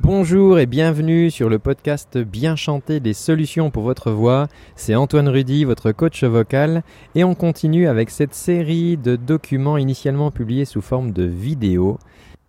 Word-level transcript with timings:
Bonjour 0.00 0.58
et 0.58 0.66
bienvenue 0.66 1.30
sur 1.30 1.48
le 1.48 1.58
podcast 1.58 2.18
Bien 2.18 2.56
chanter 2.56 3.00
des 3.00 3.14
solutions 3.14 3.70
pour 3.70 3.84
votre 3.84 4.10
voix. 4.10 4.48
C'est 4.76 4.94
Antoine 4.94 5.28
Rudy, 5.28 5.64
votre 5.64 5.92
coach 5.92 6.24
vocal, 6.24 6.82
et 7.14 7.24
on 7.24 7.34
continue 7.34 7.86
avec 7.86 8.10
cette 8.10 8.34
série 8.34 8.96
de 8.96 9.16
documents 9.16 9.78
initialement 9.78 10.30
publiés 10.30 10.64
sous 10.64 10.82
forme 10.82 11.12
de 11.12 11.22
vidéo 11.22 11.98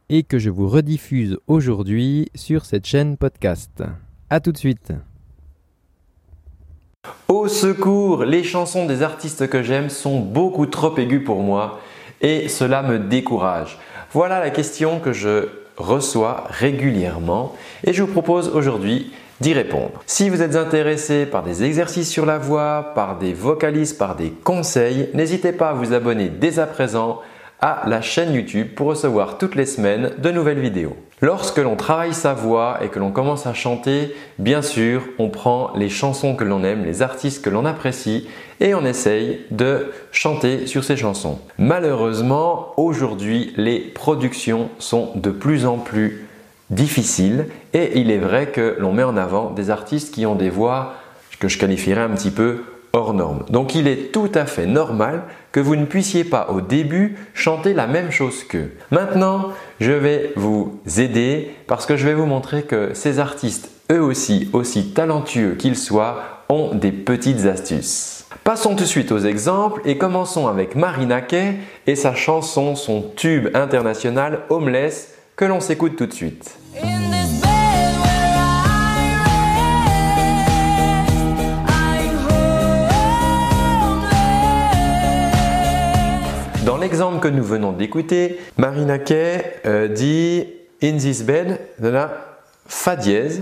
et 0.10 0.24
que 0.24 0.40
je 0.40 0.50
vous 0.50 0.68
rediffuse 0.68 1.38
aujourd'hui 1.48 2.30
sur 2.36 2.66
cette 2.66 2.86
chaîne 2.86 3.16
podcast. 3.16 3.84
A 4.30 4.40
tout 4.40 4.52
de 4.52 4.58
suite. 4.58 4.92
Au 7.28 7.48
secours, 7.48 8.26
les 8.26 8.44
chansons 8.44 8.86
des 8.88 9.04
artistes 9.04 9.48
que 9.48 9.62
j'aime 9.62 9.90
sont 9.90 10.20
beaucoup 10.20 10.66
trop 10.66 10.98
aiguës 10.98 11.24
pour 11.24 11.42
moi 11.42 11.80
et 12.22 12.50
cela 12.50 12.82
me 12.82 13.00
décourage. 13.00 13.78
Voilà 14.12 14.40
la 14.40 14.50
question 14.50 15.00
que 15.00 15.14
je 15.14 15.65
reçoit 15.78 16.46
régulièrement 16.50 17.56
et 17.84 17.94
je 17.94 18.04
vous 18.04 18.12
propose 18.12 18.50
aujourd'hui 18.50 19.12
d'y 19.42 19.54
répondre. 19.54 20.02
Si 20.06 20.30
vous 20.30 20.42
êtes 20.42 20.56
intéressé 20.56 21.26
par 21.26 21.44
des 21.44 21.64
exercices 21.64 22.10
sur 22.10 22.26
la 22.26 22.38
voix, 22.38 22.92
par 22.96 23.18
des 23.18 23.34
vocalistes, 23.34 23.98
par 23.98 24.16
des 24.16 24.32
conseils, 24.32 25.10
n'hésitez 25.14 25.52
pas 25.52 25.70
à 25.70 25.74
vous 25.74 25.94
abonner 25.94 26.30
dès 26.30 26.60
à 26.60 26.66
présent 26.66 27.22
à 27.62 27.84
la 27.88 28.02
chaîne 28.02 28.34
YouTube 28.34 28.70
pour 28.76 28.88
recevoir 28.88 29.38
toutes 29.38 29.56
les 29.56 29.66
semaines 29.66 30.12
de 30.18 30.32
nouvelles 30.32 30.60
vidéos. 30.60 30.96
Lorsque 31.26 31.58
l'on 31.58 31.76
travaille 31.76 32.14
sa 32.14 32.36
voix 32.36 32.78
et 32.84 32.90
que 32.90 33.00
l'on 33.00 33.10
commence 33.10 33.48
à 33.48 33.56
chanter, 33.56 34.16
bien 34.38 34.62
sûr, 34.62 35.02
on 35.18 35.30
prend 35.30 35.72
les 35.76 35.90
chansons 35.90 36.36
que 36.36 36.44
l'on 36.44 36.64
aime, 36.64 36.86
les 36.86 37.02
artistes 37.02 37.44
que 37.44 37.50
l'on 37.50 37.66
apprécie 37.66 38.28
et 38.60 38.76
on 38.76 38.86
essaye 38.86 39.40
de 39.50 39.92
chanter 40.12 40.68
sur 40.68 40.84
ces 40.84 40.96
chansons. 40.96 41.40
Malheureusement, 41.58 42.74
aujourd'hui, 42.78 43.56
les 43.58 43.80
productions 43.80 44.70
sont 44.78 45.14
de 45.16 45.32
plus 45.32 45.66
en 45.66 45.80
plus 45.80 46.28
difficiles 46.70 47.48
et 47.74 48.00
il 48.00 48.12
est 48.12 48.20
vrai 48.20 48.52
que 48.52 48.76
l'on 48.78 48.94
met 48.94 49.02
en 49.02 49.18
avant 49.18 49.50
des 49.50 49.72
artistes 49.72 50.14
qui 50.14 50.28
ont 50.28 50.36
des 50.36 50.52
voix 50.52 50.94
que 51.40 51.48
je 51.48 51.58
qualifierais 51.58 52.02
un 52.02 52.12
petit 52.12 52.30
peu 52.30 52.62
Donc 53.50 53.76
il 53.76 53.88
est 53.88 54.12
tout 54.12 54.32
à 54.34 54.46
fait 54.46 54.66
normal 54.66 55.24
que 55.52 55.60
vous 55.60 55.76
ne 55.76 55.86
puissiez 55.86 56.24
pas 56.24 56.48
au 56.50 56.62
début 56.62 57.18
chanter 57.34 57.74
la 57.74 57.88
même 57.88 58.12
chose 58.12 58.44
qu'eux. 58.44 58.72
Maintenant, 58.92 59.50
je 59.82 59.92
vais 59.92 60.32
vous 60.36 60.80
aider 60.98 61.52
parce 61.68 61.86
que 61.86 61.98
je 61.98 62.06
vais 62.06 62.14
vous 62.14 62.26
montrer 62.26 62.64
que 62.64 62.94
ces 62.94 63.20
artistes, 63.20 63.70
eux 63.92 64.02
aussi, 64.02 64.50
aussi 64.54 64.94
talentueux 64.94 65.56
qu'ils 65.56 65.78
soient, 65.78 66.44
ont 66.48 66.74
des 66.74 66.92
petites 66.92 67.46
astuces. 67.46 68.26
Passons 68.44 68.76
tout 68.76 68.84
de 68.84 68.90
suite 68.90 69.12
aux 69.12 69.20
exemples 69.20 69.82
et 69.86 69.98
commençons 69.98 70.48
avec 70.48 70.76
Marina 70.76 71.22
Kay 71.22 71.56
et 71.88 71.96
sa 71.96 72.14
chanson, 72.14 72.76
son 72.76 73.04
tube 73.16 73.50
international 73.54 74.42
Homeless 74.50 75.16
que 75.36 75.46
l'on 75.46 75.60
s'écoute 75.60 75.96
tout 75.98 76.06
de 76.06 76.14
suite. 76.14 76.58
Que 86.96 87.28
nous 87.28 87.44
venons 87.44 87.74
d'écouter, 87.74 88.40
Marina 88.58 88.98
Kay 88.98 89.42
euh, 89.66 89.90
dit 89.90 90.48
In 90.82 90.98
this 90.98 91.24
bed 91.24 91.60
de 91.80 91.90
la 91.90 92.10
Fa 92.68 92.96
dièse, 92.96 93.42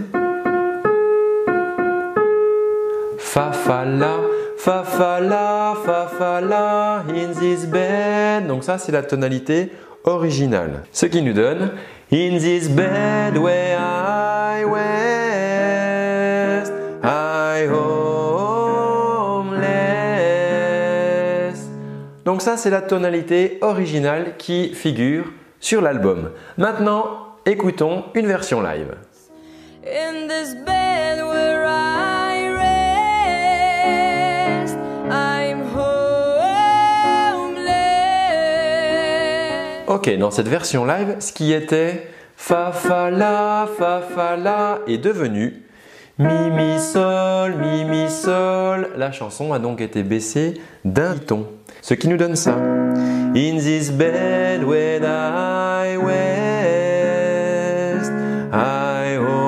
Fa 3.20 3.52
Fa 3.52 3.86
La, 3.86 4.16
Fa 4.58 4.84
Fa 4.84 5.20
La, 5.20 5.76
Fa 5.86 6.08
Fa 6.08 6.42
La, 6.42 7.04
in 7.10 7.40
this 7.40 7.68
bed. 7.68 8.48
Donc 8.48 8.64
ça 8.64 8.80
c'est 8.80 8.92
la 8.92 9.04
tonalité 9.04 9.72
originale. 10.04 10.84
Ce 10.92 11.06
qui 11.06 11.22
nous 11.22 11.34
donne 11.34 11.72
In 12.12 12.40
this 12.40 12.70
bed 12.70 13.38
where 13.38 13.78
I 13.78 14.64
rest, 14.64 15.03
ça, 22.44 22.58
c'est 22.58 22.70
la 22.70 22.82
tonalité 22.82 23.58
originale 23.62 24.34
qui 24.38 24.74
figure 24.74 25.32
sur 25.62 25.82
l'album. 25.82 26.32
Maintenant, 26.58 27.38
écoutons 27.46 28.04
une 28.16 28.28
version 28.28 28.62
live. 28.62 28.96
Ok, 39.88 40.18
dans 40.18 40.32
cette 40.32 40.50
version 40.50 40.84
live, 40.84 41.16
ce 41.20 41.32
qui 41.32 41.54
était 41.54 42.10
Fa 42.36 42.74
Fa 42.74 43.10
La, 43.10 43.70
Fa 43.78 44.02
Fa 44.02 44.36
La 44.36 44.80
est 44.86 44.98
devenu 44.98 45.64
Mi 46.20 46.52
Mi 46.52 46.78
Sol, 46.78 47.54
Mi 47.56 47.86
Mi 47.86 48.10
Sol. 48.10 48.90
La 48.98 49.14
chanson 49.14 49.54
a 49.54 49.60
donc 49.60 49.80
été 49.80 50.04
baissée 50.04 50.56
d'un 50.84 51.16
ton. 51.16 51.48
Ce 51.84 51.94
qui 51.96 52.08
nous 52.08 52.16
donne 52.16 52.38
ça. 52.38 52.56
In 53.36 53.58
this 53.58 53.92
bed 53.92 54.64
when 54.64 55.04
I 55.04 55.98
rest, 55.98 56.50
I 58.54 59.18
homeless. 59.18 59.42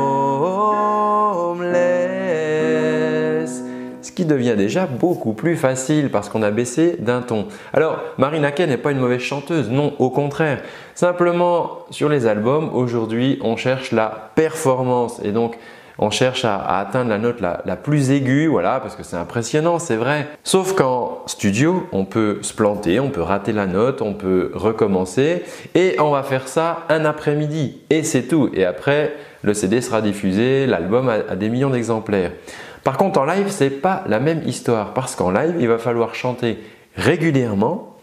Ce 4.01 4.11
qui 4.11 4.25
devient 4.25 4.55
déjà 4.57 4.85
beaucoup 4.85 5.31
plus 5.31 5.55
facile 5.55 6.09
parce 6.11 6.27
qu'on 6.27 6.43
a 6.43 6.51
baissé 6.51 6.97
d'un 6.99 7.21
ton. 7.21 7.47
Alors, 7.71 8.01
Marina 8.17 8.51
Kay 8.51 8.67
n'est 8.67 8.75
pas 8.75 8.91
une 8.91 8.99
mauvaise 8.99 9.21
chanteuse, 9.21 9.69
non, 9.69 9.93
au 9.99 10.09
contraire. 10.09 10.61
Simplement, 10.93 11.85
sur 11.89 12.09
les 12.09 12.27
albums, 12.27 12.69
aujourd'hui, 12.73 13.39
on 13.43 13.55
cherche 13.55 13.93
la 13.93 14.31
performance 14.35 15.21
et 15.23 15.31
donc 15.31 15.57
on 15.97 16.09
cherche 16.09 16.45
à, 16.45 16.79
atteindre 16.79 17.09
la 17.09 17.17
note 17.17 17.41
la, 17.41 17.75
plus 17.75 18.11
aiguë, 18.11 18.47
voilà, 18.47 18.79
parce 18.79 18.95
que 18.95 19.03
c'est 19.03 19.15
impressionnant, 19.15 19.79
c'est 19.79 19.95
vrai. 19.95 20.27
Sauf 20.43 20.73
qu'en 20.73 21.19
studio, 21.25 21.87
on 21.91 22.05
peut 22.05 22.39
se 22.41 22.53
planter, 22.53 22.99
on 22.99 23.09
peut 23.09 23.21
rater 23.21 23.53
la 23.53 23.65
note, 23.65 24.01
on 24.01 24.13
peut 24.13 24.51
recommencer, 24.53 25.43
et 25.73 25.95
on 25.99 26.11
va 26.11 26.23
faire 26.23 26.47
ça 26.47 26.85
un 26.89 27.05
après-midi, 27.05 27.81
et 27.89 28.03
c'est 28.03 28.23
tout. 28.23 28.49
Et 28.53 28.65
après, 28.65 29.13
le 29.43 29.53
CD 29.53 29.81
sera 29.81 30.01
diffusé, 30.01 30.65
l'album 30.65 31.09
a, 31.09 31.35
des 31.35 31.49
millions 31.49 31.69
d'exemplaires. 31.69 32.31
Par 32.83 32.97
contre, 32.97 33.19
en 33.19 33.25
live, 33.25 33.47
c'est 33.49 33.69
pas 33.69 34.03
la 34.07 34.19
même 34.19 34.43
histoire, 34.45 34.93
parce 34.93 35.15
qu'en 35.15 35.31
live, 35.31 35.55
il 35.59 35.67
va 35.67 35.77
falloir 35.77 36.13
chanter 36.15 36.59
régulièrement, 36.95 37.94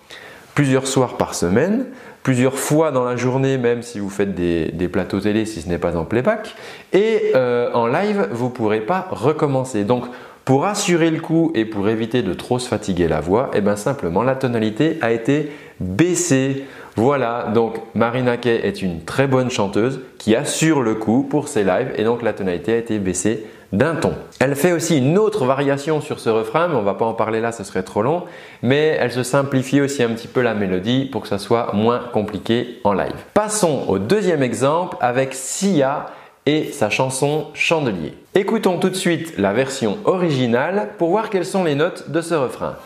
plusieurs 0.55 0.87
soirs 0.87 1.17
par 1.17 1.35
semaine, 1.35 1.87
plusieurs 2.23 2.59
fois 2.59 2.91
dans 2.91 3.05
la 3.05 3.17
journée, 3.17 3.59
même 3.59 3.83
si 3.83 3.99
vous 3.99 4.11
faites 4.11 4.35
des, 4.35 4.89
plateaux 4.89 5.21
télé, 5.21 5.47
si 5.47 5.63
ce 5.63 5.69
n'est 5.69 5.79
pas 5.79 5.97
en 5.97 6.05
playback. 6.05 6.55
Et 6.93 7.33
euh, 7.35 7.71
en 7.73 7.87
live, 7.87 8.29
vous 8.31 8.47
ne 8.47 8.51
pourrez 8.51 8.81
pas 8.81 9.09
recommencer. 9.11 9.85
Donc, 9.85 10.05
pour 10.45 10.65
assurer 10.67 11.11
le 11.11 11.21
coup 11.21 11.53
et 11.55 11.65
pour 11.65 11.89
éviter 11.89 12.23
de 12.23 12.35
trop 12.35 12.59
se 12.59 12.69
fatiguer 12.69 13.07
la 13.07 13.21
voix, 13.21 13.51
eh 13.55 13.61
bien 13.61 13.77
simplement 13.77 14.23
la 14.23 14.35
tonalité 14.35 14.99
a 15.01 15.13
été 15.13 15.53
baissée. 15.79 16.65
Voilà, 16.97 17.51
donc 17.55 17.77
Marina 17.95 18.37
Kay 18.37 18.61
est 18.63 18.83
une 18.83 19.05
très 19.05 19.27
bonne 19.27 19.51
chanteuse 19.51 20.01
qui 20.19 20.35
assure 20.35 20.83
le 20.83 20.95
coup 20.95 21.23
pour 21.23 21.49
ses 21.49 21.63
lives 21.63 21.93
et 21.97 22.05
donc 22.05 22.23
la 22.23 22.33
tonalité 22.33 22.73
a 22.73 22.77
été 22.77 22.99
baissée 22.99 23.47
d'un 23.73 23.95
ton. 23.95 24.13
Elle 24.39 24.55
fait 24.55 24.73
aussi 24.73 24.99
une 24.99 25.19
autre 25.19 25.45
variation 25.45 26.01
sur 26.01 26.21
ce 26.21 26.29
refrain, 26.29 26.69
mais 26.69 26.77
on 26.77 26.83
va 26.83 26.95
pas 26.95 27.05
en 27.05 27.15
parler 27.15 27.41
là, 27.41 27.53
ce 27.53 27.65
serait 27.65 27.83
trop 27.83 28.03
long. 28.03 28.25
Mais 28.63 28.97
elle 29.01 29.13
se 29.13 29.23
simplifie 29.23 29.81
aussi 29.81 30.03
un 30.03 30.11
petit 30.11 30.29
peu 30.29 30.43
la 30.43 30.55
mélodie 30.55 31.07
pour 31.07 31.23
que 31.23 31.29
ça 31.29 31.39
soit 31.39 31.73
moins 31.73 32.01
compliqué 32.13 32.81
en 32.85 32.93
live. 32.93 33.15
Passons 33.35 33.85
au 33.89 33.99
deuxième 33.99 34.43
exemple 34.43 34.97
avec 35.01 35.35
Sia 35.35 36.07
et 36.45 36.73
sa 36.73 36.91
chanson 36.91 37.47
Chandelier. 37.55 38.15
Écoutons 38.35 38.79
tout 38.79 38.91
de 38.91 38.95
suite 38.95 39.39
la 39.39 39.53
version 39.53 39.99
originale 40.05 40.91
pour 40.99 41.11
voir 41.11 41.31
quelles 41.31 41.47
sont 41.47 41.65
les 41.65 41.75
notes 41.75 42.11
de 42.11 42.21
ce 42.21 42.35
refrain. 42.35 42.77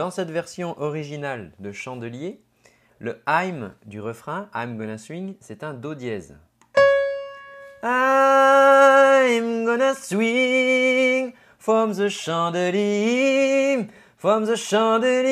Dans 0.00 0.10
cette 0.10 0.30
version 0.30 0.80
originale 0.80 1.52
de 1.58 1.72
Chandelier, 1.72 2.40
le 3.00 3.20
I'm 3.28 3.72
du 3.84 4.00
refrain, 4.00 4.48
I'm 4.54 4.78
gonna 4.78 4.96
swing, 4.96 5.34
c'est 5.40 5.62
un 5.62 5.74
Do 5.74 5.94
dièse. 5.94 6.38
I'm 7.82 9.66
gonna 9.66 9.92
swing 9.94 11.34
from 11.58 11.92
the 11.92 12.08
chandelier, 12.08 13.88
from 14.16 14.46
the 14.46 14.56
chandelier. 14.56 15.26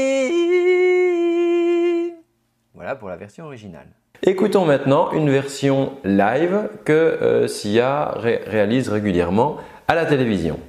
Voilà 2.74 2.94
pour 2.94 3.08
la 3.08 3.16
version 3.16 3.46
originale. 3.46 3.88
Écoutons 4.22 4.66
maintenant 4.66 5.12
une 5.12 5.30
version 5.30 5.96
live 6.04 6.68
que 6.84 6.92
euh, 6.92 7.48
Sia 7.48 8.12
réalise 8.18 8.90
régulièrement 8.90 9.56
à 9.86 9.94
la 9.94 10.04
télévision. 10.04 10.60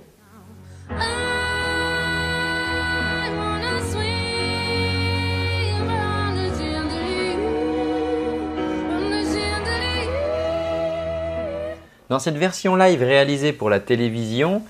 Dans 12.09 12.17
cette 12.17 12.37
version 12.37 12.75
live 12.75 13.03
réalisée 13.03 13.53
pour 13.53 13.69
la 13.69 13.79
télévision, 13.79 14.63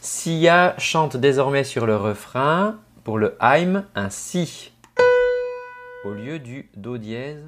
Sia 0.00 0.76
chante 0.78 1.16
désormais 1.16 1.64
sur 1.64 1.86
le 1.86 1.96
refrain 1.96 2.76
pour 3.02 3.18
le 3.18 3.36
Heim 3.40 3.84
un 3.96 4.10
Si 4.10 4.70
au 6.04 6.12
lieu 6.12 6.38
du 6.38 6.70
Do 6.76 6.96
dièse 6.96 7.42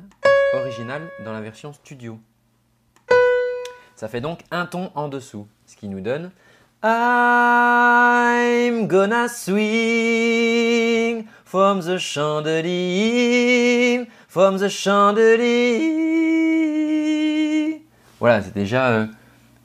original 0.53 1.03
dans 1.25 1.33
la 1.33 1.41
version 1.41 1.73
studio. 1.73 2.19
Ça 3.95 4.09
fait 4.09 4.21
donc 4.21 4.41
un 4.51 4.67
ton 4.67 4.91
en 4.97 5.07
dessous, 5.07 5.47
ce 5.67 5.77
qui 5.77 5.87
nous 5.87 6.01
donne 6.01 6.33
I'm 6.83 7.69
gonna 8.89 9.29
swing 9.29 11.25
from 11.45 11.83
the 11.83 11.99
chandelier, 11.99 12.49
from 14.27 14.59
the 14.59 14.69
chandelier. 14.69 16.27
Voilà, 18.19 18.43
c'est 18.43 18.55
déjà 18.55 18.89
euh, 18.89 19.07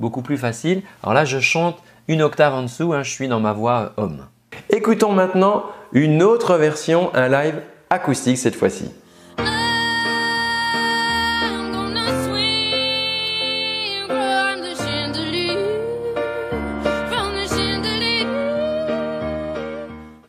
beaucoup 0.01 0.21
plus 0.21 0.37
facile. 0.37 0.81
Alors 1.03 1.13
là, 1.13 1.23
je 1.23 1.39
chante 1.39 1.77
une 2.09 2.21
octave 2.21 2.53
en 2.53 2.63
dessous, 2.63 2.91
hein, 2.91 3.03
je 3.03 3.11
suis 3.11 3.29
dans 3.29 3.39
ma 3.39 3.53
voix 3.53 3.93
euh, 3.97 4.03
homme. 4.03 4.25
Écoutons 4.69 5.13
maintenant 5.13 5.63
une 5.93 6.23
autre 6.23 6.57
version, 6.57 7.13
un 7.13 7.29
live 7.29 7.61
acoustique 7.89 8.37
cette 8.37 8.55
fois-ci. 8.55 8.91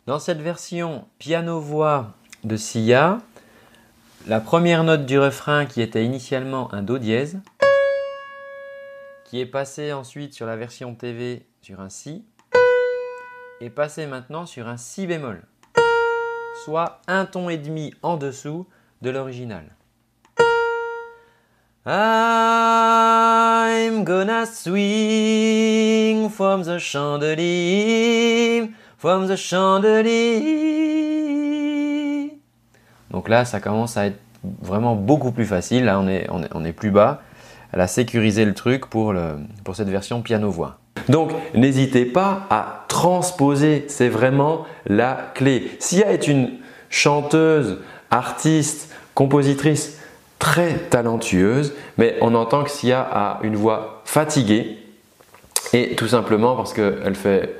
Dans 0.05 0.19
cette 0.19 0.41
version 0.41 1.05
piano-voix 1.17 2.11
de 2.43 2.55
Sia, 2.55 3.17
la 4.27 4.39
première 4.39 4.83
note 4.83 5.05
du 5.05 5.17
refrain 5.17 5.65
qui 5.65 5.81
était 5.81 6.05
initialement 6.05 6.71
un 6.73 6.83
Do 6.83 6.97
dièse, 6.97 7.39
qui 9.33 9.41
est 9.41 9.47
passée 9.47 9.91
ensuite 9.93 10.35
sur 10.35 10.45
la 10.45 10.55
version 10.55 10.93
TV 10.93 11.47
sur 11.59 11.81
un 11.81 11.89
Si, 11.89 12.23
est 13.61 13.71
passée 13.71 14.05
maintenant 14.05 14.45
sur 14.45 14.67
un 14.67 14.77
Si 14.77 15.07
bémol, 15.07 15.41
soit 16.63 17.01
un 17.07 17.25
ton 17.25 17.49
et 17.49 17.57
demi 17.57 17.95
en 18.03 18.17
dessous 18.17 18.67
de 19.01 19.09
l'original. 19.09 19.63
I'm 21.87 21.93
gonna 24.03 24.45
swing 24.45 26.29
from 26.29 26.61
the 26.61 26.77
chandelier 26.77 28.69
From 28.99 29.27
the 29.27 29.35
chandelier. 29.35 30.13
Donc 33.09 33.27
là, 33.29 33.45
ça 33.45 33.59
commence 33.59 33.97
à 33.97 34.05
être 34.05 34.19
vraiment 34.43 34.95
beaucoup 34.95 35.31
plus 35.31 35.47
facile. 35.47 35.85
Là, 35.85 35.99
on 35.99 36.07
est, 36.07 36.27
on 36.29 36.63
est, 36.63 36.71
plus 36.71 36.91
bas. 36.91 37.23
Elle 37.73 37.81
a 37.81 37.87
sécurisé 37.87 38.45
le 38.45 38.53
truc 38.53 38.85
pour, 38.85 39.13
cette 39.73 39.89
version 39.89 40.21
piano-voix. 40.21 40.77
Donc, 41.09 41.31
n'hésitez 41.55 42.05
pas 42.05 42.45
à 42.49 42.85
transposer. 42.87 43.85
C'est 43.87 44.09
vraiment 44.09 44.65
la 44.85 45.31
clé. 45.33 45.71
Sia 45.79 46.11
est 46.11 46.27
une 46.27 46.51
chanteuse, 46.89 47.79
artiste, 48.11 48.93
compositrice 49.15 49.99
très 50.37 50.73
talentueuse, 50.75 51.73
mais 51.97 52.17
on 52.21 52.35
entend 52.35 52.63
que 52.63 52.69
Sia 52.69 53.01
a 53.01 53.39
une 53.43 53.55
voix 53.55 54.01
fatiguée. 54.05 54.77
Et 55.73 55.95
tout 55.95 56.07
simplement 56.07 56.55
parce 56.55 56.73
qu'elle 56.73 57.15
fait 57.15 57.55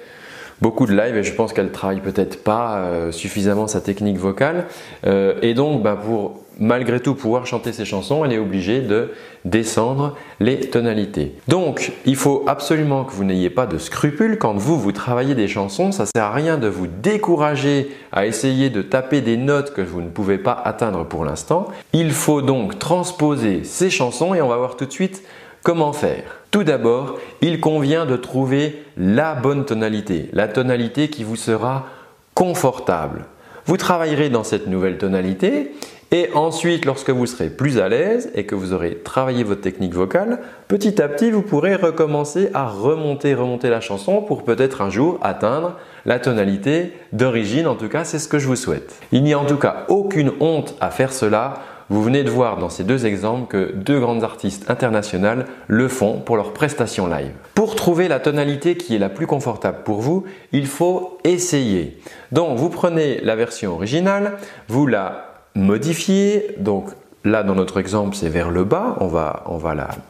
beaucoup 0.61 0.85
de 0.85 0.95
live 0.95 1.17
et 1.17 1.23
je 1.23 1.33
pense 1.33 1.51
qu'elle 1.51 1.71
travaille 1.71 2.01
peut-être 2.01 2.43
pas 2.43 2.77
euh, 2.77 3.11
suffisamment 3.11 3.67
sa 3.67 3.81
technique 3.81 4.17
vocale. 4.17 4.67
Euh, 5.05 5.33
et 5.41 5.53
donc, 5.53 5.81
bah, 5.81 5.97
pour 6.01 6.42
malgré 6.59 6.99
tout 6.99 7.15
pouvoir 7.15 7.45
chanter 7.45 7.73
ses 7.73 7.85
chansons, 7.85 8.23
elle 8.25 8.33
est 8.33 8.39
obligée 8.39 8.81
de 8.81 9.11
descendre 9.45 10.15
les 10.39 10.59
tonalités. 10.59 11.33
Donc, 11.47 11.91
il 12.05 12.15
faut 12.15 12.43
absolument 12.47 13.03
que 13.03 13.11
vous 13.11 13.23
n'ayez 13.23 13.49
pas 13.49 13.65
de 13.65 13.77
scrupules 13.77 14.37
quand 14.37 14.53
vous, 14.53 14.79
vous 14.79 14.91
travaillez 14.91 15.35
des 15.35 15.47
chansons. 15.47 15.91
Ça 15.91 16.05
sert 16.05 16.25
à 16.25 16.31
rien 16.31 16.57
de 16.57 16.67
vous 16.67 16.87
décourager 16.87 17.89
à 18.11 18.25
essayer 18.25 18.69
de 18.69 18.81
taper 18.81 19.21
des 19.21 19.37
notes 19.37 19.73
que 19.73 19.81
vous 19.81 20.01
ne 20.01 20.09
pouvez 20.09 20.37
pas 20.37 20.61
atteindre 20.63 21.03
pour 21.05 21.25
l'instant. 21.25 21.67
Il 21.93 22.11
faut 22.11 22.41
donc 22.41 22.79
transposer 22.79 23.63
ces 23.63 23.89
chansons 23.89 24.33
et 24.33 24.41
on 24.41 24.47
va 24.47 24.57
voir 24.57 24.77
tout 24.77 24.85
de 24.85 24.91
suite 24.91 25.23
Comment 25.63 25.93
faire 25.93 26.23
Tout 26.51 26.65
d'abord, 26.65 27.17
il 27.39 27.61
convient 27.61 28.05
de 28.05 28.17
trouver 28.17 28.83
la 28.97 29.33
bonne 29.33 29.63
tonalité, 29.63 30.29
la 30.33 30.49
tonalité 30.49 31.07
qui 31.07 31.23
vous 31.23 31.37
sera 31.37 31.85
confortable. 32.33 33.25
Vous 33.65 33.77
travaillerez 33.77 34.29
dans 34.29 34.43
cette 34.43 34.67
nouvelle 34.67 34.97
tonalité 34.97 35.71
et 36.13 36.29
ensuite, 36.35 36.85
lorsque 36.85 37.09
vous 37.09 37.25
serez 37.25 37.49
plus 37.49 37.79
à 37.79 37.89
l'aise 37.89 38.29
et 38.35 38.45
que 38.45 38.53
vous 38.53 38.71
aurez 38.71 38.99
travaillé 39.03 39.43
votre 39.43 39.61
technique 39.61 39.95
vocale, 39.95 40.41
petit 40.67 41.01
à 41.01 41.07
petit, 41.07 41.31
vous 41.31 41.41
pourrez 41.41 41.73
recommencer 41.73 42.51
à 42.53 42.67
remonter, 42.67 43.33
remonter 43.33 43.71
la 43.71 43.81
chanson 43.81 44.21
pour 44.21 44.43
peut-être 44.43 44.83
un 44.83 44.91
jour 44.91 45.17
atteindre 45.23 45.75
la 46.05 46.19
tonalité 46.19 46.93
d'origine. 47.13 47.65
En 47.65 47.73
tout 47.73 47.89
cas, 47.89 48.03
c'est 48.03 48.19
ce 48.19 48.27
que 48.27 48.37
je 48.37 48.45
vous 48.45 48.55
souhaite. 48.55 48.99
Il 49.11 49.23
n'y 49.23 49.33
a 49.33 49.39
en 49.39 49.45
tout 49.45 49.57
cas 49.57 49.85
aucune 49.87 50.33
honte 50.39 50.75
à 50.79 50.91
faire 50.91 51.11
cela. 51.11 51.55
Vous 51.89 52.01
venez 52.03 52.23
de 52.23 52.29
voir 52.29 52.57
dans 52.57 52.69
ces 52.69 52.83
deux 52.83 53.05
exemples 53.05 53.47
que 53.47 53.73
deux 53.73 53.99
grandes 53.99 54.23
artistes 54.23 54.69
internationales 54.69 55.45
le 55.67 55.87
font 55.87 56.19
pour 56.19 56.37
leurs 56.37 56.53
prestations 56.53 57.07
live. 57.07 57.31
Pour 57.55 57.75
trouver 57.75 58.07
la 58.07 58.19
tonalité 58.19 58.75
qui 58.75 58.95
est 58.95 58.99
la 58.99 59.09
plus 59.09 59.27
confortable 59.27 59.79
pour 59.83 60.01
vous, 60.01 60.23
il 60.51 60.67
faut 60.67 61.17
essayer. 61.23 61.99
Donc 62.31 62.57
vous 62.57 62.69
prenez 62.69 63.19
la 63.21 63.35
version 63.35 63.73
originale, 63.73 64.37
vous 64.67 64.87
la 64.87 65.33
modifiez, 65.55 66.55
donc 66.57 66.89
Là, 67.25 67.43
dans 67.43 67.55
notre 67.55 67.79
exemple, 67.79 68.17
c'est 68.17 68.27
vers 68.27 68.49
le 68.49 68.65
bas, 68.65 68.97
on 68.99 69.07
va, 69.07 69.45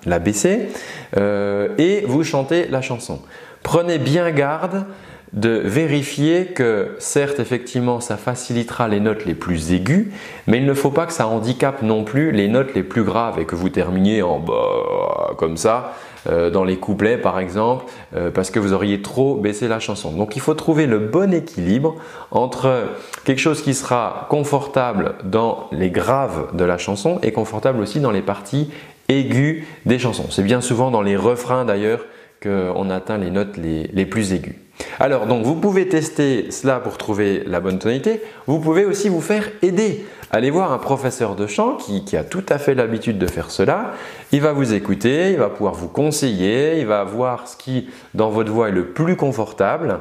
la, 0.06 0.20
baisser, 0.20 0.70
euh, 1.16 1.70
et 1.78 2.04
vous 2.08 2.24
chantez 2.24 2.68
la 2.68 2.81
chanson. 2.81 3.20
Prenez 3.62 4.00
bien 4.00 4.31
garde 4.31 4.86
de 5.34 5.50
vérifier 5.50 6.46
que 6.46 6.96
certes 7.00 7.40
effectivement 7.40 8.00
ça 8.00 8.18
facilitera 8.18 8.88
les 8.88 9.00
notes 9.00 9.26
les 9.26 9.34
plus 9.34 9.74
aiguës, 9.74 10.08
mais 10.46 10.58
il 10.58 10.66
ne 10.66 10.74
faut 10.76 10.92
pas 10.92 11.08
que 11.08 11.14
ça 11.14 11.28
handicape 11.28 11.82
non 11.82 12.04
plus 12.04 12.32
les 12.32 12.48
notes 12.48 12.74
les 12.76 12.84
plus 12.84 13.04
graves 13.04 13.40
et 13.40 13.46
que 13.46 13.56
vous 13.56 13.70
terminiez 13.70 14.22
en 14.22 14.40
bas 14.40 15.34
comme 15.38 15.58
ça 15.58 15.94
euh, 16.30 16.52
dans 16.52 16.64
les 16.64 16.78
couplets 16.78 17.18
par 17.18 17.40
exemple 17.40 17.86
euh, 18.16 18.30
parce 18.30 18.52
que 18.52 18.60
vous 18.60 18.74
auriez 18.74 19.02
trop 19.02 19.36
baissé 19.36 19.68
la 19.68 19.80
chanson. 19.80 20.12
Donc 20.12 20.36
il 20.36 20.42
faut 20.42 20.54
trouver 20.54 20.86
le 20.86 21.00
bon 21.00 21.34
équilibre 21.34 21.96
entre 22.30 22.84
quelque 23.26 23.42
chose 23.42 23.64
qui 23.64 23.74
sera 23.74 24.28
confortable 24.30 25.16
dans 25.24 25.68
les 25.72 25.90
graves 25.90 26.56
de 26.56 26.64
la 26.64 26.78
chanson 26.78 27.20
et 27.24 27.32
confortable 27.32 27.80
aussi 27.80 28.00
dans 28.00 28.12
les 28.12 28.22
parties 28.22 28.70
aiguës 29.10 29.64
des 29.88 29.98
chansons. 29.98 30.28
C'est 30.30 30.44
bien 30.44 30.62
souvent 30.62 30.92
dans 30.92 31.02
les 31.02 31.18
refrains 31.18 31.66
d'ailleurs 31.66 32.06
qu'on 32.42 32.90
atteint 32.92 33.18
les 33.18 33.32
notes 33.32 33.58
les 33.58 34.06
plus 34.06 34.34
aiguës. 34.34 34.62
Alors, 35.00 35.25
donc 35.28 35.44
vous 35.44 35.56
pouvez 35.56 35.88
tester 35.88 36.52
cela 36.52 36.80
pour 36.80 36.98
trouver 36.98 37.44
la 37.46 37.60
bonne 37.60 37.80
tonalité. 37.80 38.22
Vous 38.48 38.60
pouvez 38.60 38.86
aussi 38.86 39.10
vous 39.10 39.22
faire 39.22 39.50
aider. 39.62 40.06
Allez 40.32 40.50
voir 40.50 40.72
un 40.72 40.80
professeur 40.80 41.36
de 41.36 41.46
chant 41.46 41.75
qui, 41.75 42.18
a 42.18 42.24
tout 42.24 42.44
à 42.50 42.58
fait 42.58 42.74
l'habitude 42.74 43.20
de 43.20 43.27
faire 43.27 43.51
cela. 43.51 43.92
Il 44.32 44.42
va 44.42 44.51
vous 44.51 44.74
écouter, 44.74 45.32
il 45.32 45.38
va 45.38 45.50
pouvoir 45.50 45.75
vous 45.75 45.88
conseiller, 45.88 46.80
il 46.80 46.88
va 46.88 47.03
voir 47.03 47.48
ce 47.48 47.56
qui 47.56 47.88
dans 48.15 48.32
votre 48.32 48.51
voix 48.51 48.70
est 48.70 48.72
le 48.72 48.88
plus 48.88 49.15
confortable 49.15 50.00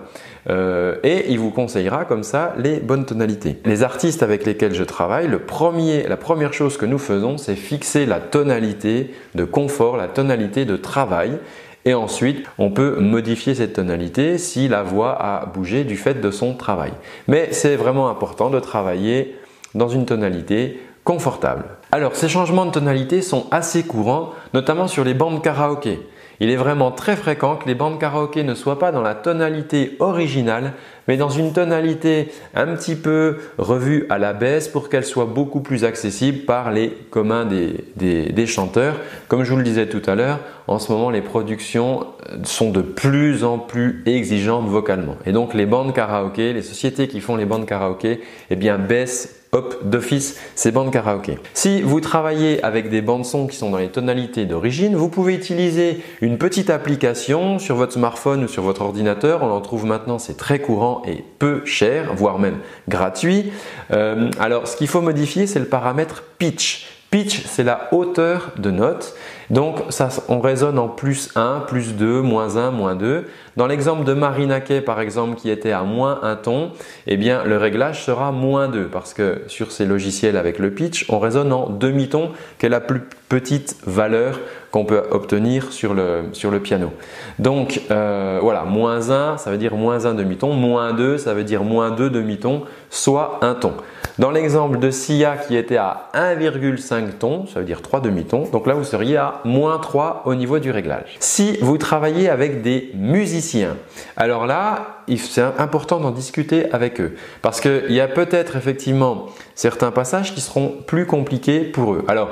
euh, 0.48 0.96
et 1.02 1.26
il 1.28 1.38
vous 1.38 1.50
conseillera 1.50 2.06
comme 2.06 2.22
ça 2.22 2.54
les 2.56 2.80
bonnes 2.80 3.04
tonalités. 3.04 3.60
Les 3.66 3.82
artistes 3.82 4.22
avec 4.22 4.46
lesquels 4.46 4.74
je 4.74 4.84
travaille, 4.84 5.28
la 5.28 6.16
première 6.16 6.54
chose 6.54 6.78
que 6.78 6.86
nous 6.86 6.98
faisons, 6.98 7.36
c'est 7.36 7.54
fixer 7.54 8.06
la 8.06 8.18
tonalité 8.18 9.14
de 9.34 9.44
confort, 9.44 9.98
la 9.98 10.08
tonalité 10.08 10.64
de 10.64 10.76
travail 10.76 11.38
et 11.84 11.94
ensuite, 11.94 12.46
on 12.58 12.70
peut 12.70 13.00
modifier 13.00 13.54
cette 13.54 13.72
tonalité 13.72 14.38
si 14.38 14.68
la 14.68 14.82
voix 14.82 15.16
a 15.20 15.46
bougé 15.46 15.84
du 15.84 15.96
fait 15.96 16.20
de 16.20 16.30
son 16.30 16.54
travail. 16.54 16.92
Mais 17.26 17.48
c'est 17.52 17.76
vraiment 17.76 18.08
important 18.08 18.50
de 18.50 18.60
travailler 18.60 19.36
dans 19.74 19.88
une 19.88 20.06
tonalité 20.06 20.80
confortable. 21.04 21.64
Alors, 21.90 22.14
ces 22.14 22.28
changements 22.28 22.66
de 22.66 22.70
tonalité 22.70 23.20
sont 23.20 23.46
assez 23.50 23.82
courants, 23.82 24.30
notamment 24.54 24.86
sur 24.86 25.02
les 25.02 25.14
bandes 25.14 25.42
karaoké. 25.42 25.98
Il 26.38 26.50
est 26.50 26.56
vraiment 26.56 26.90
très 26.90 27.16
fréquent 27.16 27.56
que 27.56 27.66
les 27.66 27.74
bandes 27.74 27.98
karaoké 27.98 28.44
ne 28.44 28.54
soient 28.54 28.78
pas 28.78 28.92
dans 28.92 29.02
la 29.02 29.14
tonalité 29.14 29.96
originale, 29.98 30.74
mais 31.08 31.16
dans 31.16 31.28
une 31.28 31.52
tonalité 31.52 32.28
un 32.54 32.66
petit 32.74 32.94
peu 32.94 33.38
revue 33.58 34.06
à 34.10 34.18
la 34.18 34.32
baisse 34.32 34.68
pour 34.68 34.88
qu'elle 34.88 35.04
soit 35.04 35.26
beaucoup 35.26 35.60
plus 35.60 35.84
accessible 35.84 36.44
par 36.44 36.70
les 36.70 36.90
communs 37.10 37.44
des, 37.44 38.46
chanteurs. 38.46 38.96
Comme 39.28 39.44
je 39.44 39.50
vous 39.50 39.56
le 39.56 39.62
disais 39.62 39.86
tout 39.86 40.02
à 40.06 40.14
l'heure, 40.14 40.40
en 40.66 40.78
ce 40.78 40.90
moment 40.92 41.10
les 41.10 41.22
productions 41.22 42.06
sont 42.44 42.70
de 42.70 42.82
plus 42.82 43.44
en 43.44 43.58
plus 43.58 44.02
exigeantes 44.06 44.66
vocalement. 44.66 45.16
Et 45.26 45.32
donc 45.32 45.54
les 45.54 45.66
bandes 45.66 45.94
karaoké, 45.94 46.52
les 46.52 46.62
sociétés 46.62 47.08
qui 47.08 47.20
font 47.20 47.36
les 47.36 47.46
bandes 47.46 47.66
karaoké, 47.66 48.20
eh 48.50 48.56
bien 48.56 48.78
baissent 48.78 49.41
hop, 49.54 49.84
d'office 49.84 50.38
ces 50.54 50.70
bandes 50.72 50.90
karaoké. 50.90 51.38
Si 51.52 51.82
vous 51.82 52.00
travaillez 52.00 52.64
avec 52.64 52.88
des 52.88 53.02
bandes 53.02 53.26
son 53.26 53.46
qui 53.46 53.56
sont 53.56 53.70
dans 53.70 53.76
les 53.76 53.90
tonalités 53.90 54.46
d'origine, 54.46 54.96
vous 54.96 55.10
pouvez 55.10 55.34
utiliser 55.34 56.00
une 56.22 56.38
petite 56.38 56.70
application 56.70 57.58
sur 57.58 57.76
votre 57.76 57.92
smartphone 57.92 58.44
ou 58.44 58.48
sur 58.48 58.62
votre 58.62 58.80
ordinateur. 58.80 59.42
On 59.42 59.50
en 59.50 59.60
trouve 59.60 59.84
maintenant, 59.84 60.18
c'est 60.18 60.38
très 60.38 60.58
courant 60.58 61.02
et 61.06 61.22
peu 61.38 61.66
cher, 61.66 62.14
voire 62.14 62.38
même 62.38 62.60
gratuit. 62.88 63.52
Euh, 63.90 64.30
alors, 64.40 64.66
ce 64.66 64.74
qu'il 64.74 64.88
faut 64.88 65.02
modifier, 65.02 65.46
c'est 65.46 65.58
le 65.58 65.66
paramètre 65.66 66.22
pitch. 66.38 66.86
Pitch, 67.10 67.44
c'est 67.44 67.62
la 67.62 67.92
hauteur 67.92 68.52
de 68.56 68.70
note 68.70 69.14
Donc 69.50 69.82
on 70.28 70.40
raisonne 70.40 70.78
en 70.78 70.88
plus 70.88 71.30
1, 71.34 71.64
plus 71.66 71.94
2, 71.94 72.20
moins 72.22 72.56
1, 72.56 72.70
moins 72.70 72.94
2. 72.94 73.26
Dans 73.56 73.66
l'exemple 73.66 74.04
de 74.04 74.14
Marinaquet 74.14 74.80
par 74.80 75.00
exemple 75.00 75.36
qui 75.36 75.50
était 75.50 75.72
à 75.72 75.82
moins 75.82 76.20
1 76.22 76.36
ton, 76.36 76.72
eh 77.06 77.16
bien 77.16 77.44
le 77.44 77.56
réglage 77.56 78.04
sera 78.04 78.32
moins 78.32 78.68
2 78.68 78.86
parce 78.86 79.14
que 79.14 79.42
sur 79.46 79.72
ces 79.72 79.84
logiciels 79.84 80.36
avec 80.36 80.58
le 80.58 80.70
pitch, 80.70 81.06
on 81.08 81.18
raisonne 81.18 81.52
en 81.52 81.68
demi-ton 81.68 82.30
qui 82.58 82.66
est 82.66 82.70
la 82.70 82.80
plus 82.80 83.02
petite 83.28 83.76
valeur 83.86 84.38
qu'on 84.70 84.84
peut 84.84 85.02
obtenir 85.10 85.72
sur 85.72 85.92
le, 85.94 86.24
sur 86.32 86.50
le 86.50 86.60
piano. 86.60 86.92
Donc 87.38 87.82
euh, 87.90 88.38
voilà, 88.40 88.64
moins 88.64 89.10
1 89.10 89.38
ça 89.38 89.50
veut 89.50 89.58
dire 89.58 89.74
moins 89.74 90.06
1 90.06 90.14
demi-ton, 90.14 90.54
moins 90.54 90.92
2 90.92 91.18
ça 91.18 91.34
veut 91.34 91.44
dire 91.44 91.62
moins 91.62 91.90
2 91.90 92.10
demi-ton, 92.10 92.62
soit 92.90 93.38
1 93.42 93.54
ton. 93.54 93.74
Dans 94.18 94.30
l'exemple 94.30 94.78
de 94.78 94.90
Sia 94.90 95.36
qui 95.36 95.56
était 95.56 95.78
à 95.78 96.10
1,5 96.14 97.12
ton, 97.18 97.46
ça 97.46 97.60
veut 97.60 97.64
dire 97.64 97.80
3 97.80 98.00
demi-tons, 98.00 98.48
donc 98.52 98.66
là 98.66 98.74
vous 98.74 98.84
seriez 98.84 99.16
à 99.16 99.40
moins 99.44 99.78
3 99.78 100.22
au 100.26 100.34
niveau 100.34 100.58
du 100.58 100.70
réglage. 100.70 101.16
Si 101.20 101.56
vous 101.62 101.78
travaillez 101.78 102.28
avec 102.28 102.62
des 102.62 102.90
musiciens, 102.94 103.76
alors 104.16 104.46
là, 104.46 104.98
c'est 105.16 105.42
important 105.58 105.98
d'en 106.00 106.10
discuter 106.10 106.70
avec 106.72 107.00
eux 107.00 107.14
parce 107.40 107.60
qu'il 107.60 107.92
y 107.92 108.00
a 108.00 108.08
peut-être 108.08 108.56
effectivement 108.56 109.26
certains 109.54 109.90
passages 109.90 110.34
qui 110.34 110.40
seront 110.40 110.68
plus 110.86 111.06
compliqués 111.06 111.60
pour 111.60 111.94
eux. 111.94 112.04
Alors, 112.08 112.28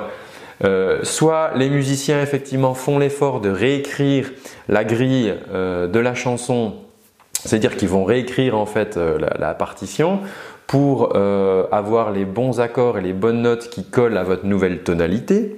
euh, 0.63 0.99
soit 1.03 1.51
les 1.55 1.69
musiciens 1.69 2.21
effectivement 2.21 2.75
font 2.75 2.99
l'effort 2.99 3.41
de 3.41 3.49
réécrire 3.49 4.31
la 4.69 4.83
grille 4.83 5.33
euh, 5.51 5.87
de 5.87 5.99
la 5.99 6.13
chanson, 6.13 6.75
c'est-à-dire 7.43 7.75
qu'ils 7.75 7.89
vont 7.89 8.03
réécrire 8.03 8.55
en 8.55 8.67
fait 8.67 8.97
euh, 8.97 9.17
la, 9.39 9.53
partition, 9.55 10.19
pour 10.71 11.17
euh, 11.17 11.65
avoir 11.73 12.11
les 12.11 12.23
bons 12.23 12.61
accords 12.61 12.97
et 12.97 13.01
les 13.01 13.11
bonnes 13.11 13.41
notes 13.41 13.67
qui 13.69 13.83
collent 13.83 14.15
à 14.15 14.23
votre 14.23 14.45
nouvelle 14.45 14.83
tonalité. 14.83 15.57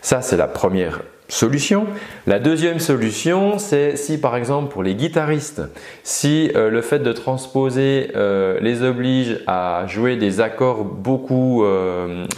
Ça, 0.00 0.22
c'est 0.22 0.38
la 0.38 0.46
première 0.46 1.02
solution. 1.28 1.84
La 2.26 2.38
deuxième 2.38 2.78
solution, 2.78 3.58
c'est 3.58 3.96
si 3.96 4.18
par 4.18 4.36
exemple 4.36 4.72
pour 4.72 4.82
les 4.82 4.94
guitaristes, 4.94 5.60
si 6.02 6.50
euh, 6.56 6.70
le 6.70 6.80
fait 6.80 7.00
de 7.00 7.12
transposer 7.12 8.10
euh, 8.16 8.58
les 8.62 8.82
oblige 8.82 9.38
à 9.46 9.84
jouer 9.86 10.16
des 10.16 10.40
accords 10.40 10.82
beaucoup 10.82 11.62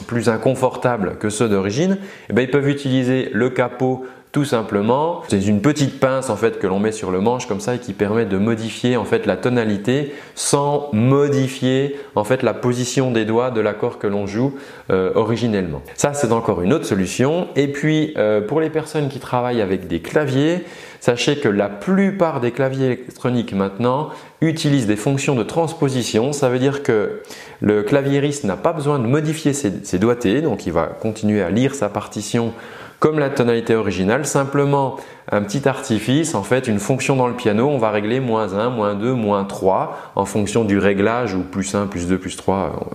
plus 0.09 0.29
inconfortables 0.29 1.17
que 1.19 1.31
ceux 1.31 1.49
d'origine, 1.49 1.99
eh 2.29 2.33
ben, 2.33 2.43
ils 2.43 2.51
peuvent 2.51 2.69
utiliser 2.69 3.31
le 3.33 3.51
capot 3.51 4.05
tout 4.33 4.45
simplement, 4.45 5.23
c'est 5.27 5.45
une 5.45 5.61
petite 5.61 5.99
pince 5.99 6.31
en 6.31 6.37
fait 6.37 6.61
que 6.61 6.69
l'on 6.69 6.79
met 6.79 6.93
sur 6.93 7.11
le 7.11 7.21
manche 7.21 7.49
comme 7.49 7.59
ça 7.59 7.75
et 7.75 7.79
qui 7.81 7.93
permet 7.93 8.27
de 8.27 8.37
modifier 8.39 8.97
en 8.97 9.05
fait 9.05 9.27
la 9.27 9.37
tonalité 9.37 10.15
sans 10.37 10.89
modifier 10.93 11.97
en 12.15 12.23
fait 12.23 12.45
la 12.45 12.55
position 12.55 13.11
des 13.11 13.25
doigts 13.25 13.51
de 13.51 13.61
l'accord 13.61 13.99
que 13.99 14.07
l'on 14.07 14.29
joue 14.29 14.55
euh, 14.91 15.11
originellement. 15.17 15.83
Ça 15.97 16.15
c'est 16.15 16.31
encore 16.31 16.63
une 16.63 16.73
autre 16.73 16.85
solution. 16.85 17.49
Et 17.57 17.67
puis 17.67 18.15
euh, 18.17 18.41
pour 18.41 18.61
les 18.61 18.71
personnes 18.71 19.09
qui 19.09 19.19
travaillent 19.19 19.63
avec 19.63 19.89
des 19.89 19.99
claviers, 19.99 20.65
sachez 21.01 21.35
que 21.39 21.49
la 21.49 21.69
plupart 21.69 22.41
des 22.41 22.53
claviers 22.53 22.87
électroniques 22.87 23.53
maintenant 23.53 24.11
utilisent 24.41 24.87
des 24.87 24.95
fonctions 24.95 25.35
de 25.35 25.43
transposition. 25.43 26.33
Ça 26.33 26.49
veut 26.51 26.61
dire 26.61 26.85
que 26.85 27.21
le 27.61 27.83
claviériste 27.83 28.45
n'a 28.45 28.57
pas 28.57 28.73
besoin 28.73 29.01
de 29.01 29.09
modifier 29.09 29.55
ses, 29.55 29.73
ses 29.83 29.99
doigtés, 29.99 30.41
donc 30.41 30.67
il 30.67 30.73
va 30.73 30.87
continuer 30.87 31.43
à 31.43 31.51
lire 31.51 31.75
sa 31.75 31.89
partition 31.89 32.53
comme 33.01 33.19
la 33.19 33.31
tonalité 33.31 33.75
originale, 33.75 34.27
simplement 34.27 34.97
un 35.33 35.43
petit 35.43 35.69
artifice, 35.69 36.35
en 36.35 36.43
fait 36.43 36.67
une 36.69 36.79
fonction 36.79 37.17
dans 37.17 37.29
le 37.29 37.35
piano, 37.35 37.67
on 37.69 37.79
va 37.79 37.91
régler 37.91 38.21
moins 38.21 38.53
1, 38.53 38.69
moins 38.69 38.95
2, 38.95 39.15
moins 39.15 39.45
3 39.45 40.13
en 40.17 40.25
fonction 40.27 40.65
du 40.65 40.79
réglage 40.79 41.35
ou 41.35 41.41
plus 41.41 41.75
1, 41.75 41.87
plus 41.87 42.07
2, 42.07 42.19
plus 42.19 42.37
3, 42.37 42.95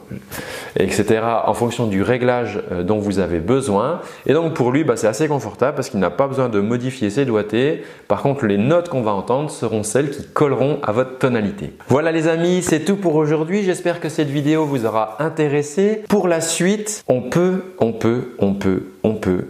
etc. 0.78 1.22
en 1.46 1.54
fonction 1.54 1.88
du 1.88 2.04
réglage 2.04 2.60
euh, 2.72 2.84
dont 2.84 3.00
vous 3.00 3.20
avez 3.20 3.40
besoin. 3.40 4.02
Et 4.28 4.34
donc 4.34 4.54
pour 4.54 4.72
lui, 4.72 4.84
bah, 4.84 4.96
c'est 4.96 5.08
assez 5.08 5.28
confortable 5.28 5.76
parce 5.76 5.90
qu'il 5.90 6.00
n'a 6.00 6.12
pas 6.12 6.28
besoin 6.28 6.50
de 6.50 6.60
modifier 6.60 7.10
ses 7.10 7.26
doigtés. 7.26 7.84
Par 8.08 8.22
contre, 8.22 8.46
les 8.46 8.58
notes 8.58 8.90
qu'on 8.90 9.02
va 9.02 9.12
entendre 9.12 9.50
seront 9.50 9.84
celles 9.84 10.12
qui 10.12 10.28
colleront 10.28 10.80
à 10.84 10.92
votre 10.92 11.18
tonalité. 11.18 11.74
Voilà 11.88 12.12
les 12.12 12.28
amis, 12.28 12.62
c'est 12.62 12.82
tout 12.82 12.98
pour 12.98 13.16
aujourd'hui. 13.16 13.64
J'espère 13.64 14.00
que 14.00 14.10
cette 14.10 14.30
vidéo 14.30 14.66
vous 14.66 14.86
aura 14.86 15.16
intéressé. 15.20 16.04
Pour 16.10 16.28
la 16.28 16.42
suite, 16.42 17.04
on 17.08 17.22
peut, 17.22 17.64
on 17.80 17.94
peut, 17.94 18.36
on 18.40 18.54
peut, 18.54 18.84
on 19.04 19.16
peut 19.16 19.46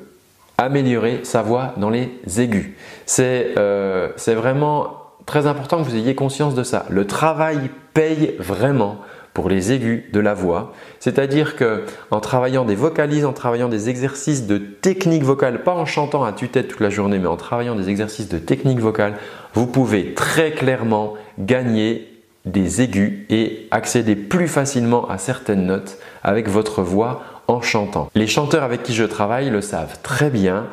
améliorer 0.58 1.22
sa 1.24 1.42
voix 1.42 1.74
dans 1.78 1.90
les 1.90 2.10
aigus. 2.38 2.72
Euh, 3.20 4.10
c'est 4.16 4.36
vraiment 4.36 5.02
très 5.26 5.48
important 5.48 5.78
que 5.78 5.84
vous 5.84 5.96
ayez 5.96 6.16
conscience 6.16 6.56
de 6.56 6.64
ça. 6.64 6.86
Le 6.90 7.06
travail 7.06 7.70
paye 7.94 8.36
vraiment 8.40 8.98
pour 9.34 9.50
les 9.50 9.74
aigus 9.74 10.04
de 10.14 10.20
la 10.22 10.34
voix. 10.34 10.72
C'est-à-dire 11.00 11.58
que 11.58 11.84
en 12.10 12.22
travaillant 12.22 12.64
des 12.64 12.76
vocalises, 12.76 13.26
en 13.26 13.34
travaillant 13.34 13.68
des 13.68 13.90
exercices 13.90 14.48
de 14.48 14.58
technique 14.58 15.24
vocale, 15.24 15.64
pas 15.64 15.74
en 15.74 15.86
chantant 15.86 16.24
à 16.24 16.32
tue-tête 16.32 16.70
toute 16.70 16.80
la 16.80 16.90
journée, 16.90 17.20
mais 17.20 17.28
en 17.28 17.36
travaillant 17.36 17.76
des 17.76 17.90
exercices 17.90 18.30
de 18.30 18.38
technique 18.38 18.80
vocale, 18.80 19.16
vous 19.54 19.68
pouvez 19.68 20.14
très 20.14 20.52
clairement 20.52 21.16
gagner 21.38 22.08
des 22.46 22.82
aigus 22.82 23.26
et 23.30 23.68
accéder 23.72 24.16
plus 24.16 24.48
facilement 24.48 25.10
à 25.10 25.18
certaines 25.18 25.66
notes 25.66 25.98
avec 26.24 26.48
votre 26.48 26.82
voix 26.82 27.22
en 27.48 27.62
chantant. 27.62 28.10
Les 28.16 28.28
chanteurs 28.28 28.64
avec 28.64 28.84
qui 28.84 28.94
je 28.94 29.04
travaille 29.04 29.50
le 29.50 29.62
savent 29.62 30.00
très 30.04 30.30
bien. 30.30 30.68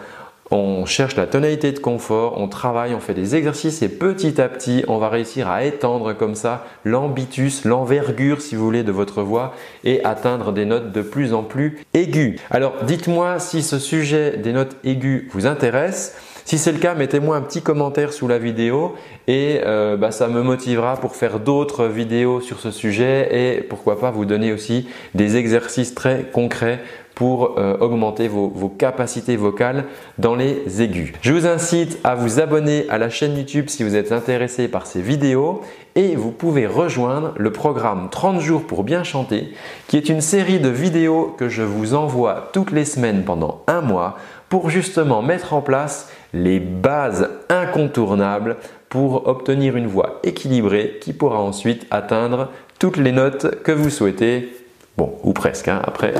On 0.50 0.84
cherche 0.84 1.16
la 1.16 1.26
tonalité 1.26 1.72
de 1.72 1.78
confort, 1.78 2.34
on 2.36 2.46
travaille, 2.46 2.94
on 2.94 3.00
fait 3.00 3.14
des 3.14 3.34
exercices 3.36 3.80
et 3.80 3.88
petit 3.88 4.38
à 4.38 4.50
petit, 4.50 4.84
on 4.86 4.98
va 4.98 5.08
réussir 5.08 5.48
à 5.48 5.64
étendre 5.64 6.12
comme 6.12 6.34
ça 6.34 6.66
l'ambitus, 6.84 7.64
l'envergure 7.64 8.42
si 8.42 8.54
vous 8.54 8.64
voulez 8.64 8.82
de 8.82 8.92
votre 8.92 9.22
voix 9.22 9.54
et 9.82 10.04
atteindre 10.04 10.52
des 10.52 10.66
notes 10.66 10.92
de 10.92 11.00
plus 11.00 11.32
en 11.32 11.42
plus 11.42 11.78
aiguës. 11.94 12.38
Alors 12.50 12.74
dites-moi 12.82 13.38
si 13.38 13.62
ce 13.62 13.78
sujet 13.78 14.36
des 14.36 14.52
notes 14.52 14.76
aiguës 14.84 15.24
vous 15.30 15.46
intéresse. 15.46 16.14
Si 16.44 16.58
c'est 16.58 16.72
le 16.72 16.78
cas, 16.78 16.94
mettez-moi 16.94 17.36
un 17.36 17.42
petit 17.42 17.62
commentaire 17.62 18.12
sous 18.12 18.28
la 18.28 18.38
vidéo 18.38 18.94
et 19.28 19.60
euh, 19.64 19.96
bah, 19.96 20.10
ça 20.10 20.28
me 20.28 20.42
motivera 20.42 20.96
pour 20.96 21.16
faire 21.16 21.38
d'autres 21.38 21.86
vidéos 21.86 22.40
sur 22.40 22.60
ce 22.60 22.70
sujet 22.70 23.28
et 23.30 23.60
pourquoi 23.62 24.00
pas 24.00 24.10
vous 24.10 24.24
donner 24.24 24.52
aussi 24.52 24.88
des 25.14 25.36
exercices 25.36 25.94
très 25.94 26.24
concrets 26.32 26.80
pour 27.14 27.58
euh, 27.58 27.76
augmenter 27.78 28.26
vos, 28.26 28.48
vos, 28.48 28.68
capacités 28.68 29.36
vocales 29.36 29.84
dans 30.18 30.34
les 30.34 30.82
aigus. 30.82 31.12
Je 31.20 31.32
vous 31.32 31.46
incite 31.46 31.98
à 32.04 32.14
vous 32.14 32.40
abonner 32.40 32.86
à 32.88 32.98
la 32.98 33.10
chaîne 33.10 33.36
YouTube 33.36 33.66
si 33.68 33.84
vous 33.84 33.96
êtes 33.96 34.12
intéressé 34.12 34.66
par 34.66 34.86
ces 34.86 35.02
vidéos 35.02 35.60
et 35.94 36.16
vous 36.16 36.30
pouvez 36.30 36.66
rejoindre 36.66 37.34
le 37.36 37.52
programme 37.52 38.08
30 38.10 38.40
jours 38.40 38.64
pour 38.64 38.82
bien 38.82 39.04
chanter 39.04 39.52
qui 39.88 39.98
est 39.98 40.08
une 40.08 40.22
série 40.22 40.58
de 40.58 40.70
vidéos 40.70 41.34
que 41.38 41.48
je 41.48 41.62
vous 41.62 41.94
envoie 41.94 42.48
toutes 42.52 42.72
les 42.72 42.86
semaines 42.86 43.24
pendant 43.24 43.62
un 43.66 43.82
mois 43.82 44.16
pour 44.52 44.68
justement 44.68 45.22
mettre 45.22 45.54
en 45.54 45.62
place 45.62 46.10
les 46.34 46.60
bases 46.60 47.30
incontournables 47.48 48.58
pour 48.90 49.26
obtenir 49.26 49.78
une 49.78 49.86
voix 49.86 50.20
équilibrée 50.24 50.98
qui 51.00 51.14
pourra 51.14 51.40
ensuite 51.40 51.86
atteindre 51.90 52.50
toutes 52.78 52.98
les 52.98 53.12
notes 53.12 53.62
que 53.62 53.72
vous 53.72 53.88
souhaitez. 53.88 54.54
Bon, 54.98 55.14
ou 55.22 55.32
presque. 55.32 55.68
Hein. 55.68 55.80
Après, 55.86 56.12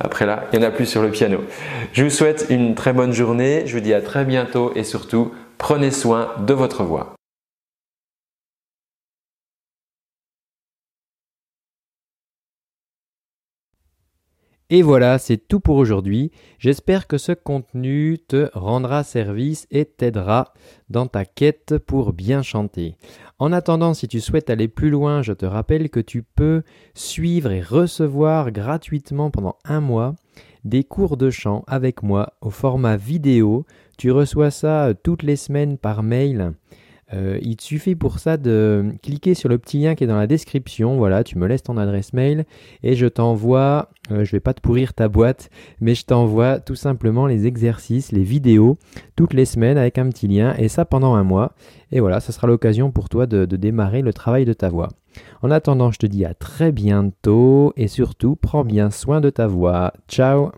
après 0.00 0.26
là, 0.26 0.44
il 0.52 0.58
n'y 0.58 0.66
en 0.66 0.68
a 0.68 0.70
plus 0.70 0.84
sur 0.84 1.00
le 1.00 1.10
piano. 1.10 1.38
Je 1.94 2.04
vous 2.04 2.10
souhaite 2.10 2.48
une 2.50 2.74
très 2.74 2.92
bonne 2.92 3.14
journée. 3.14 3.62
Je 3.64 3.72
vous 3.72 3.82
dis 3.82 3.94
à 3.94 4.02
très 4.02 4.26
bientôt 4.26 4.70
et 4.74 4.84
surtout, 4.84 5.32
prenez 5.56 5.90
soin 5.90 6.32
de 6.46 6.52
votre 6.52 6.82
voix. 6.82 7.17
Et 14.70 14.82
voilà, 14.82 15.18
c'est 15.18 15.38
tout 15.38 15.60
pour 15.60 15.76
aujourd'hui. 15.76 16.30
J'espère 16.58 17.06
que 17.06 17.16
ce 17.16 17.32
contenu 17.32 18.18
te 18.28 18.50
rendra 18.52 19.02
service 19.02 19.66
et 19.70 19.86
t'aidera 19.86 20.52
dans 20.90 21.06
ta 21.06 21.24
quête 21.24 21.78
pour 21.78 22.12
bien 22.12 22.42
chanter. 22.42 22.96
En 23.38 23.50
attendant, 23.52 23.94
si 23.94 24.08
tu 24.08 24.20
souhaites 24.20 24.50
aller 24.50 24.68
plus 24.68 24.90
loin, 24.90 25.22
je 25.22 25.32
te 25.32 25.46
rappelle 25.46 25.88
que 25.88 26.00
tu 26.00 26.22
peux 26.22 26.64
suivre 26.92 27.50
et 27.50 27.62
recevoir 27.62 28.52
gratuitement 28.52 29.30
pendant 29.30 29.56
un 29.64 29.80
mois 29.80 30.14
des 30.64 30.84
cours 30.84 31.16
de 31.16 31.30
chant 31.30 31.64
avec 31.66 32.02
moi 32.02 32.34
au 32.42 32.50
format 32.50 32.98
vidéo. 32.98 33.64
Tu 33.96 34.10
reçois 34.10 34.50
ça 34.50 34.92
toutes 35.02 35.22
les 35.22 35.36
semaines 35.36 35.78
par 35.78 36.02
mail 36.02 36.52
euh, 37.14 37.38
il 37.40 37.56
te 37.56 37.62
suffit 37.62 37.94
pour 37.94 38.18
ça 38.18 38.36
de 38.36 38.92
cliquer 39.02 39.34
sur 39.34 39.48
le 39.48 39.58
petit 39.58 39.78
lien 39.78 39.94
qui 39.94 40.04
est 40.04 40.06
dans 40.06 40.16
la 40.16 40.26
description. 40.26 40.96
Voilà, 40.96 41.24
tu 41.24 41.38
me 41.38 41.46
laisses 41.46 41.62
ton 41.62 41.76
adresse 41.76 42.12
mail 42.12 42.44
et 42.82 42.96
je 42.96 43.06
t'envoie, 43.06 43.90
euh, 44.10 44.24
je 44.24 44.32
vais 44.32 44.40
pas 44.40 44.54
te 44.54 44.60
pourrir 44.60 44.94
ta 44.94 45.08
boîte, 45.08 45.50
mais 45.80 45.94
je 45.94 46.04
t'envoie 46.04 46.60
tout 46.60 46.74
simplement 46.74 47.26
les 47.26 47.46
exercices, 47.46 48.12
les 48.12 48.22
vidéos 48.22 48.78
toutes 49.16 49.32
les 49.32 49.46
semaines 49.46 49.78
avec 49.78 49.98
un 49.98 50.08
petit 50.10 50.28
lien 50.28 50.54
et 50.58 50.68
ça 50.68 50.84
pendant 50.84 51.14
un 51.14 51.24
mois. 51.24 51.52
Et 51.92 52.00
voilà, 52.00 52.20
ça 52.20 52.32
sera 52.32 52.46
l'occasion 52.46 52.90
pour 52.90 53.08
toi 53.08 53.26
de 53.26 53.44
démarrer 53.44 54.02
le 54.02 54.12
travail 54.12 54.44
de 54.44 54.52
ta 54.52 54.68
voix. 54.68 54.88
En 55.42 55.50
attendant, 55.50 55.90
je 55.90 55.98
te 55.98 56.06
dis 56.06 56.24
à 56.24 56.34
très 56.34 56.72
bientôt 56.72 57.72
et 57.76 57.88
surtout, 57.88 58.36
prends 58.36 58.64
bien 58.64 58.90
soin 58.90 59.20
de 59.20 59.30
ta 59.30 59.46
voix. 59.46 59.92
Ciao 60.08 60.50